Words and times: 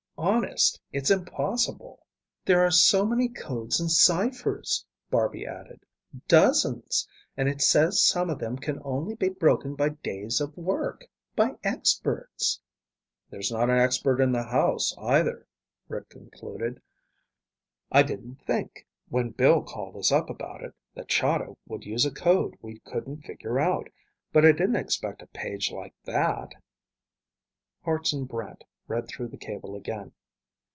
Honest, 0.17 0.79
it's 0.93 1.09
impossible." 1.09 2.05
"There 2.45 2.63
are 2.63 2.69
so 2.69 3.07
many 3.07 3.27
codes 3.27 3.79
and 3.79 3.89
ciphers," 3.89 4.85
Barby 5.09 5.47
added. 5.47 5.83
"Dozens. 6.27 7.07
And 7.35 7.49
it 7.49 7.59
says 7.59 8.03
some 8.03 8.29
of 8.29 8.37
them 8.37 8.57
can 8.59 8.79
only 8.85 9.15
be 9.15 9.29
broken 9.29 9.73
by 9.73 9.89
days 9.89 10.39
of 10.39 10.55
work, 10.55 11.07
by 11.35 11.55
experts." 11.63 12.61
"There's 13.31 13.51
not 13.51 13.71
an 13.71 13.79
expert 13.79 14.21
in 14.21 14.31
the 14.31 14.43
house, 14.43 14.93
either," 14.99 15.47
Rick 15.87 16.09
concluded. 16.09 16.83
"I 17.91 18.03
didn't 18.03 18.43
think, 18.45 18.85
when 19.09 19.31
Bill 19.31 19.63
called 19.63 19.95
us 19.97 20.11
up 20.11 20.29
about 20.29 20.61
it, 20.63 20.75
that 20.93 21.09
Chahda 21.09 21.57
would 21.67 21.83
use 21.83 22.05
a 22.05 22.11
code 22.11 22.55
we 22.61 22.77
couldn't 22.81 23.23
figure 23.23 23.59
out, 23.59 23.89
but 24.31 24.45
I 24.45 24.51
didn't 24.51 24.75
expect 24.75 25.23
a 25.23 25.27
page 25.27 25.71
like 25.71 25.95
that." 26.03 26.53
Hartson 27.83 28.25
Brant 28.25 28.63
read 28.87 29.07
through 29.07 29.27
the 29.27 29.37
cable 29.37 29.73
again. 29.73 30.11